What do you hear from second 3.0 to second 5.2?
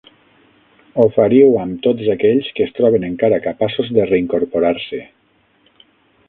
encara capaços de reincorporar-se.